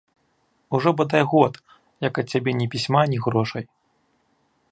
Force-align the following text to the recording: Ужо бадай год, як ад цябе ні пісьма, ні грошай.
Ужо 0.77 0.89
бадай 1.01 1.23
год, 1.33 1.53
як 2.07 2.13
ад 2.23 2.27
цябе 2.35 2.51
ні 2.61 2.67
пісьма, 2.77 3.01
ні 3.11 3.17
грошай. 3.27 3.65